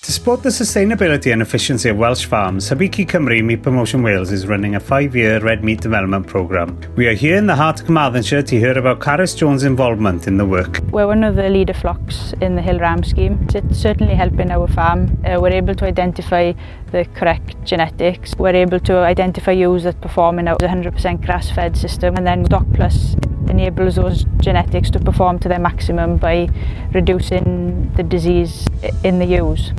[0.05, 4.31] To support the sustainability and efficiency of Welsh farms, Hybu Cig Cymru Meat Promotion Wales
[4.31, 6.79] is running a five-year red meat development programme.
[6.95, 10.37] We are here in the heart of Carmarthenshire to hear about Carys Jones' involvement in
[10.37, 10.79] the work.
[10.91, 13.47] We're one of the leader flocks in the Hill Ram scheme.
[13.51, 15.19] It's certainly helping our farm.
[15.25, 16.53] Uh, we're able to identify
[16.91, 18.35] the correct genetics.
[18.37, 22.67] We're able to identify ewes that perform in a 100% grass-fed system and then Stock
[22.75, 23.15] Plus
[23.49, 26.47] enables those genetics to perform to their maximum by
[26.93, 28.67] reducing the disease
[29.03, 29.71] in the ewes.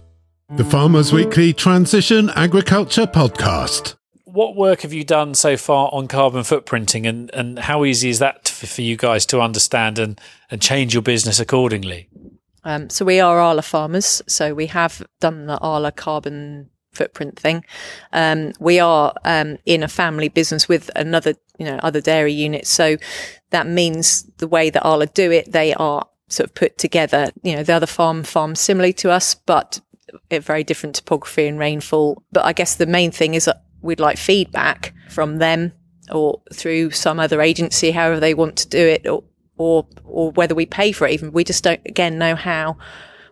[0.49, 3.97] The Farmers Weekly Transition Agriculture Podcast.
[4.27, 8.21] What work have you done so far on carbon footprinting, and, and how easy is
[8.21, 12.09] that for, for you guys to understand and, and change your business accordingly?
[12.63, 17.65] Um, so we are Arla farmers, so we have done the Arla carbon footprint thing.
[18.13, 22.71] Um, we are um, in a family business with another, you know, other dairy units,
[22.71, 22.99] so
[23.51, 27.31] that means the way that Arla do it, they are sort of put together.
[27.43, 29.81] You know, the other farm farms similarly to us, but
[30.31, 32.23] a very different topography and rainfall.
[32.33, 35.73] But I guess the main thing is that we'd like feedback from them
[36.13, 39.25] or through some other agency, however they want to do it, or
[39.59, 41.13] or or whether we pay for it.
[41.13, 42.77] Even we just don't again know how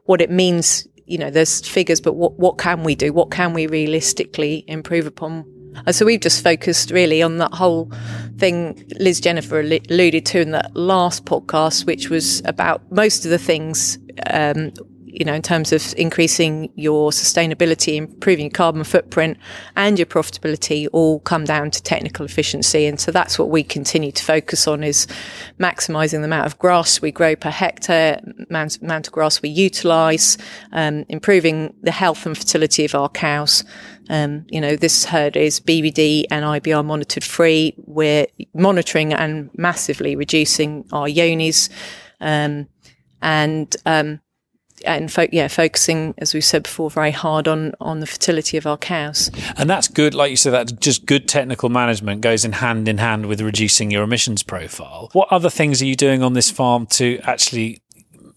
[0.05, 0.87] what it means.
[1.07, 3.13] You know, there's figures, but what what can we do?
[3.13, 5.51] What can we realistically improve upon?
[5.87, 7.91] And so we've just focused really on that whole
[8.39, 9.61] thing Liz Genever
[9.91, 13.99] alluded to in that last podcast, which was about most of the things
[14.31, 14.73] um,
[15.15, 19.39] you know, in terms of increasing your sustainability, improving your carbon footprint
[19.77, 22.87] and your profitability all come down to technical efficiency.
[22.87, 25.07] And so that's what we continue to focus on is
[25.61, 30.37] maximizing the amount of grass we grow per hectare, amount, amount of grass we utilize,
[30.73, 33.63] um, improving the health and fertility of our cows.
[34.11, 37.75] Um, you know, this herd is BVD and IBR monitored free.
[37.79, 41.71] We're monitoring and massively reducing our Johne's.
[42.21, 42.67] Um,
[43.23, 44.21] and, um,
[44.85, 48.67] and fo- yeah, focusing, as we said before, very hard on on the fertility of
[48.67, 49.31] our cows.
[49.57, 52.99] And that's good, like you said, that just good technical management goes in hand in
[52.99, 55.11] hand with reducing your emissions profile.
[55.13, 57.81] What other things are you doing on this farm to actually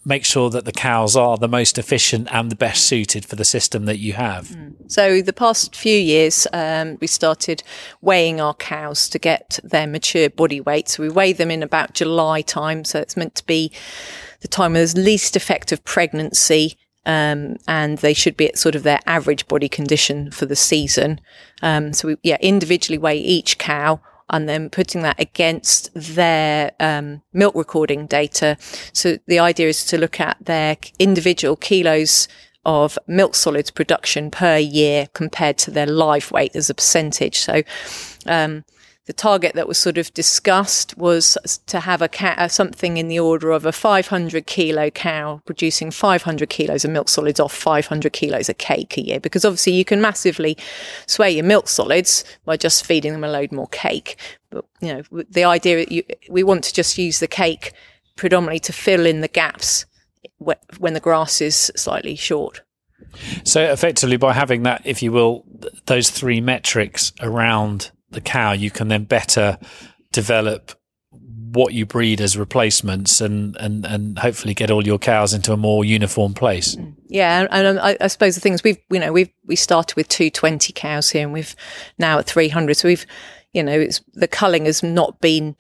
[0.07, 3.43] make sure that the cows are the most efficient and the best suited for the
[3.43, 4.47] system that you have?
[4.47, 4.73] Mm.
[4.89, 7.61] So, the past few years, um, we started
[8.01, 10.87] weighing our cows to get their mature body weight.
[10.87, 12.85] So, we weigh them in about July time.
[12.85, 13.71] So, it's meant to be
[14.39, 16.77] the time of least effective pregnancy.
[17.05, 21.21] Um, and they should be at sort of their average body condition for the season.
[21.61, 27.21] Um, so we, yeah, individually weigh each cow and then putting that against their um,
[27.33, 28.57] milk recording data.
[28.93, 32.27] So the idea is to look at their individual kilos
[32.65, 37.37] of milk solids production per year compared to their live weight as a percentage.
[37.37, 37.63] So,
[38.25, 38.65] um,
[39.07, 43.07] the target that was sort of discussed was to have a cow, uh, something in
[43.07, 48.11] the order of a 500 kilo cow producing 500 kilos of milk solids off 500
[48.11, 49.21] kilos of cake a year.
[49.21, 50.57] Because obviously you can massively
[51.05, 54.17] sway your milk solids by just feeding them a load more cake.
[54.49, 57.71] But, you know, the idea you, we want to just use the cake
[58.17, 59.85] predominantly to fill in the gaps
[60.37, 62.61] when the grass is slightly short.
[63.45, 65.45] So effectively by having that, if you will,
[65.85, 69.57] those three metrics around the cow, you can then better
[70.11, 70.73] develop
[71.51, 75.57] what you breed as replacements and, and, and hopefully get all your cows into a
[75.57, 76.75] more uniform place.
[76.75, 76.95] Mm.
[77.07, 80.07] Yeah, and I, I suppose the thing is we've you know we've we started with
[80.09, 81.55] two twenty cows here and we've
[81.97, 82.75] now at three hundred.
[82.75, 83.05] So we've
[83.53, 85.55] you know it's the culling has not been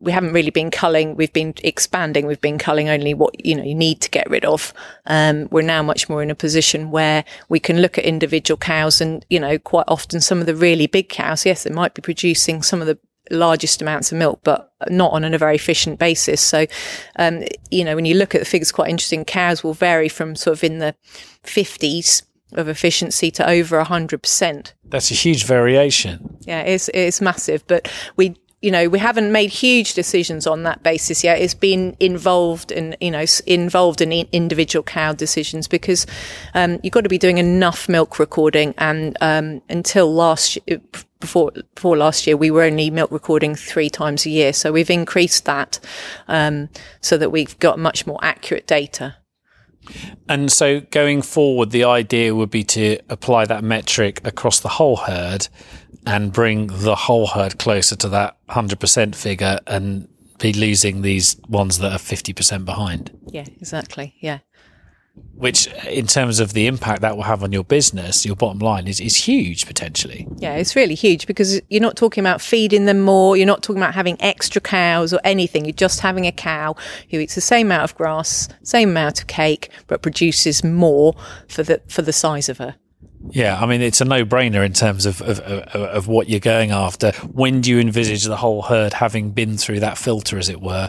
[0.00, 1.16] we haven't really been culling.
[1.16, 2.26] We've been expanding.
[2.26, 4.72] We've been culling only what, you know, you need to get rid of.
[5.06, 9.00] Um, we're now much more in a position where we can look at individual cows
[9.00, 12.02] and, you know, quite often some of the really big cows, yes, they might be
[12.02, 12.98] producing some of the
[13.30, 16.40] largest amounts of milk, but not on a very efficient basis.
[16.40, 16.66] So,
[17.16, 19.24] um, you know, when you look at the figures, quite interesting.
[19.24, 20.94] Cows will vary from sort of in the
[21.42, 22.22] 50s
[22.52, 24.72] of efficiency to over 100%.
[24.84, 26.38] That's a huge variation.
[26.42, 30.82] Yeah, it's, it's massive, but we you know, we haven't made huge decisions on that
[30.82, 31.40] basis yet.
[31.40, 36.06] It's been involved in, you know, involved in individual cow decisions because
[36.54, 38.74] um, you've got to be doing enough milk recording.
[38.78, 40.58] And um, until last,
[41.20, 44.52] before before last year, we were only milk recording three times a year.
[44.52, 45.78] So we've increased that
[46.26, 46.68] um,
[47.00, 49.16] so that we've got much more accurate data.
[50.28, 54.96] And so going forward, the idea would be to apply that metric across the whole
[54.96, 55.48] herd
[56.06, 61.78] and bring the whole herd closer to that 100% figure and be losing these ones
[61.78, 63.10] that are 50% behind.
[63.26, 64.14] Yeah, exactly.
[64.20, 64.38] Yeah
[65.34, 68.88] which in terms of the impact that will have on your business, your bottom line
[68.88, 70.26] is, is huge potentially.
[70.36, 73.80] Yeah, it's really huge because you're not talking about feeding them more, you're not talking
[73.80, 75.64] about having extra cows or anything.
[75.64, 76.74] You're just having a cow
[77.10, 81.14] who eats the same amount of grass, same amount of cake, but produces more
[81.48, 82.76] for the for the size of her.
[83.30, 86.70] Yeah, I mean it's a no-brainer in terms of, of, of of what you're going
[86.70, 87.12] after.
[87.32, 90.88] When do you envisage the whole herd having been through that filter, as it were?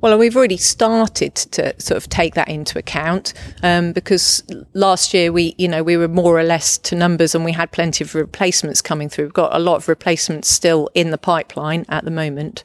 [0.00, 5.32] Well, we've already started to sort of take that into account um, because last year
[5.32, 8.14] we, you know, we were more or less to numbers, and we had plenty of
[8.14, 9.26] replacements coming through.
[9.26, 12.64] We've got a lot of replacements still in the pipeline at the moment,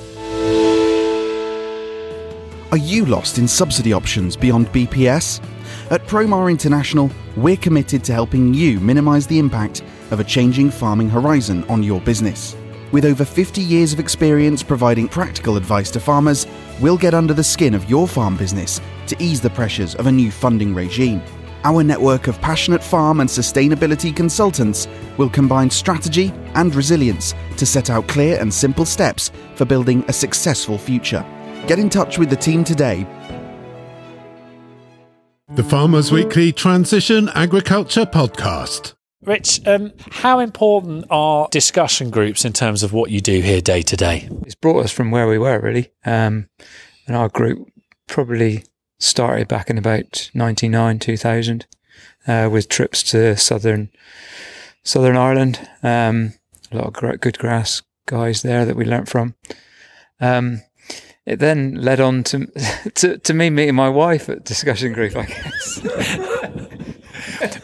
[2.72, 5.45] Are you lost in subsidy options beyond BPS?
[5.91, 11.11] At Promar International, we're committed to helping you minimise the impact of a changing farming
[11.11, 12.57] horizon on your business.
[12.93, 16.47] With over 50 years of experience providing practical advice to farmers,
[16.80, 20.12] we'll get under the skin of your farm business to ease the pressures of a
[20.12, 21.20] new funding regime.
[21.64, 24.87] Our network of passionate farm and sustainability consultants
[25.18, 30.12] will combine strategy and resilience to set out clear and simple steps for building a
[30.12, 31.26] successful future.
[31.66, 33.05] Get in touch with the team today.
[35.55, 38.95] The Farmers Weekly Transition Agriculture Podcast.
[39.23, 43.83] Rich, um, how important are discussion groups in terms of what you do here day
[43.83, 44.29] to day?
[44.43, 45.91] It's brought us from where we were, really.
[46.05, 46.49] Um,
[47.07, 47.69] and our group
[48.07, 48.64] probably
[48.99, 51.67] started back in about 99, 2000,
[52.27, 53.91] uh, with trips to southern
[54.83, 55.69] Southern Ireland.
[55.83, 56.35] Um,
[56.71, 59.35] a lot of good grass guys there that we learnt from.
[60.21, 60.62] Um,
[61.25, 62.47] it then led on to,
[62.95, 66.69] to, to me meeting my wife at discussion group, I guess.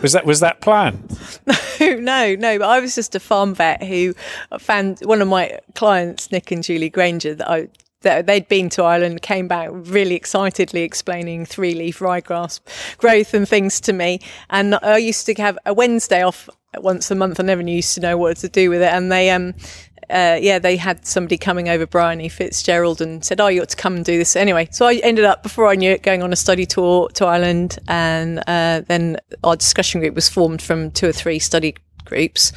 [0.01, 1.19] was that was that planned?
[1.47, 2.59] No, no, no.
[2.59, 4.15] But I was just a farm vet who
[4.59, 7.69] found one of my clients, Nick and Julie Granger, that I
[8.03, 12.61] that they'd been to Ireland, came back really excitedly explaining three leaf ryegrass
[12.99, 14.21] growth and things to me.
[14.51, 16.49] And I used to have a Wednesday off
[16.79, 17.39] once a month.
[17.39, 18.93] I never used to know what to do with it.
[18.93, 19.55] And they um
[20.13, 23.77] uh, yeah, they had somebody coming over, Bryony Fitzgerald, and said, "Oh, you ought to
[23.77, 26.33] come and do this." Anyway, so I ended up before I knew it going on
[26.33, 31.09] a study tour to Ireland, and uh, then our discussion group was formed from two
[31.09, 32.53] or three study groups.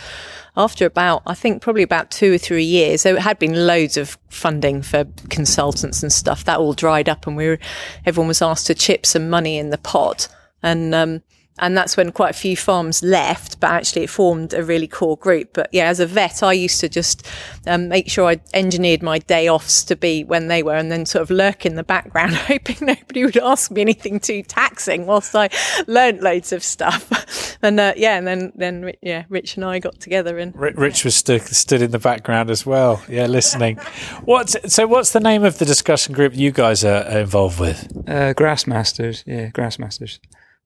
[0.58, 4.18] After about, I think probably about two or three years, there had been loads of
[4.30, 6.46] funding for consultants and stuff.
[6.46, 7.60] That all dried up, and we were,
[8.06, 10.28] everyone was asked to chip some money in the pot.
[10.64, 11.22] And um,
[11.60, 15.16] and that's when quite a few farms left, but actually it formed a really core
[15.16, 15.52] group.
[15.54, 17.26] But yeah, as a vet, I used to just
[17.66, 21.06] um, make sure I engineered my day offs to be when they were, and then
[21.06, 25.34] sort of lurk in the background, hoping nobody would ask me anything too taxing whilst
[25.34, 25.50] I
[25.88, 27.58] learnt loads of stuff.
[27.62, 31.16] and uh, yeah, and then then yeah, Rich and I got together, and Rich was
[31.16, 33.78] st- stood in the background as well, yeah, listening.
[34.26, 34.88] what's so?
[34.88, 37.86] What's the name of the discussion group you guys are involved with?
[38.08, 40.20] Uh, Grassmasters, yeah, Grassmasters.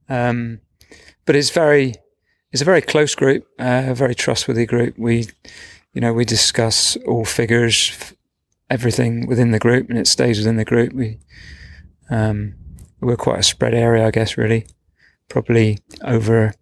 [0.09, 0.61] Um,
[1.29, 1.93] but it's very,
[2.51, 4.97] it's a very close group, uh, a very trustworthy group.
[4.97, 5.27] We,
[5.93, 8.15] you know, we discuss all figures,
[8.71, 10.91] everything within the group, and it stays within the group.
[10.91, 11.19] We,
[12.09, 12.55] um,
[12.99, 14.65] we're quite a spread area, I guess, really.
[15.27, 16.55] Probably over,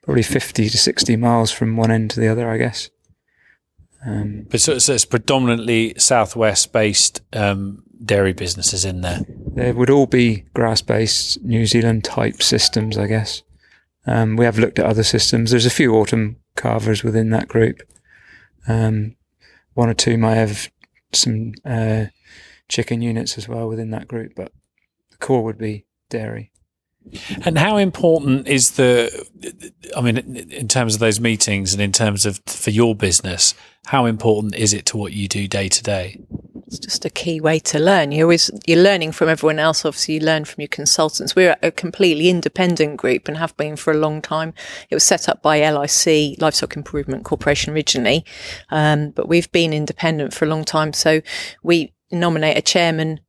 [0.00, 2.88] probably 50 to 60 miles from one end to the other, I guess.
[4.06, 9.20] Um, but so, so, it's predominantly southwest based um, dairy businesses in there.
[9.28, 13.42] There would all be grass based New Zealand type systems, I guess.
[14.06, 15.50] Um, we have looked at other systems.
[15.50, 17.82] There's a few autumn calvers within that group.
[18.68, 19.16] Um,
[19.74, 20.70] one or two might have
[21.12, 22.06] some uh,
[22.68, 24.52] chicken units as well within that group, but
[25.10, 26.52] the core would be dairy.
[27.44, 29.10] And how important is the,
[29.94, 33.54] I mean, in terms of those meetings and in terms of for your business,
[33.86, 36.24] how important is it to what you do day to day?
[36.74, 38.10] It's just a key way to learn.
[38.10, 39.84] You always you're learning from everyone else.
[39.84, 41.36] Obviously, you learn from your consultants.
[41.36, 44.54] We're a completely independent group and have been for a long time.
[44.90, 48.24] It was set up by LIC, Livestock Improvement Corporation, originally,
[48.70, 50.92] um, but we've been independent for a long time.
[50.92, 51.20] So
[51.62, 53.20] we nominate a chairman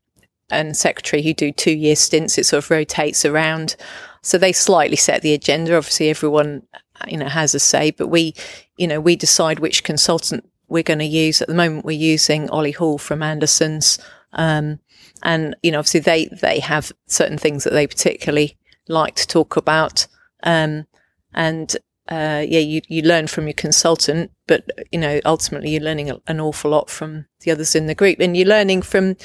[0.49, 2.39] and secretary who do two year stints.
[2.39, 3.75] It sort of rotates around.
[4.23, 5.77] So they slightly set the agenda.
[5.77, 6.63] Obviously, everyone
[7.07, 8.33] you know has a say, but we,
[8.75, 11.41] you know, we decide which consultant we're going to use.
[11.41, 13.99] At the moment, we're using Ollie Hall from Andersons,
[14.34, 14.80] um,
[15.24, 18.57] and you know, obviously they they have certain things that they particularly
[18.88, 20.07] like to talk about,
[20.43, 20.88] um,
[21.34, 21.76] and
[22.09, 26.39] uh, yeah, you you learn from your consultant, but you know, ultimately you're learning an
[26.39, 29.16] awful lot from the others in the group, and you're learning from,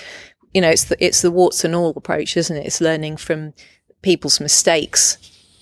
[0.55, 2.67] you know, it's the it's the warts and all approach, isn't it?
[2.67, 3.55] It's learning from
[4.03, 5.19] people's mistakes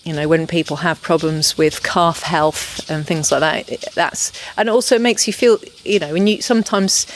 [0.08, 4.70] you know, when people have problems with calf health and things like that, that's, and
[4.70, 7.06] also makes you feel, you know, when you sometimes,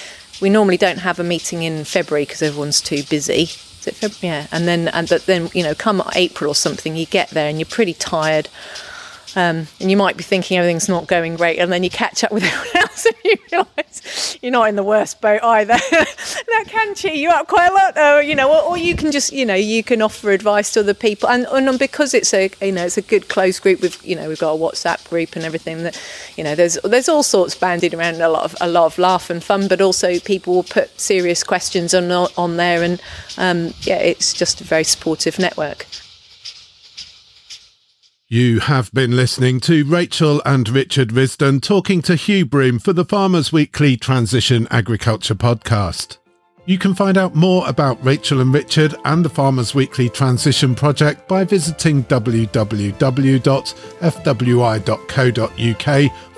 [0.43, 3.45] we normally don't have a meeting in February because everyone's too busy.
[3.45, 4.37] Is it February?
[4.37, 4.47] Yeah.
[4.53, 7.59] And then, and but then, you know, come April or something, you get there and
[7.59, 8.51] you're pretty tired
[9.37, 12.33] um, and you might be thinking everything's not going great, and then you catch up
[12.33, 15.75] with everyone else and you realise you're not in the worst boat either.
[15.75, 19.13] that can cheer you up quite a lot, or, you know, or, or, you can
[19.13, 22.51] just, you know, you can offer advice to other people, and, and because it's a,
[22.61, 23.81] you know, it's a good close group.
[23.81, 25.85] We've, you know, we've got a WhatsApp group and everything.
[25.85, 26.01] That,
[26.37, 29.31] you know, there's there's all sorts bandied around, a lot of a lot of laugh
[29.31, 33.01] and fun, but also people will put serious questions on on there, and
[33.39, 35.87] um, yeah, it's just a very supportive network.
[38.33, 43.05] You have been listening to Rachel and Richard Risdon talking to Hugh Broom for the
[43.05, 46.17] Farmers Weekly Transition Agriculture podcast.
[46.65, 51.29] You can find out more about Rachel and Richard and the Farmers Weekly Transition Project
[51.29, 52.77] by visiting www.fwi.co.uk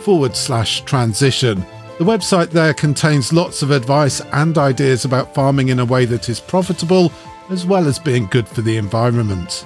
[0.01, 1.61] forward slash transition.
[1.99, 6.29] The website there contains lots of advice and ideas about farming in a way that
[6.29, 7.13] is profitable
[7.51, 9.65] as well as being good for the environment.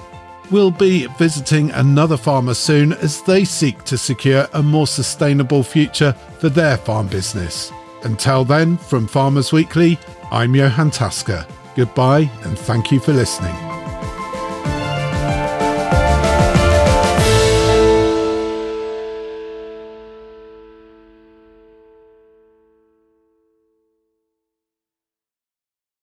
[0.51, 6.13] We'll be visiting another farmer soon as they seek to secure a more sustainable future
[6.39, 7.71] for their farm business.
[8.03, 9.99] Until then, from Farmers Weekly,
[10.31, 11.45] I'm Johann Tasker.
[11.75, 13.68] Goodbye and thank you for listening.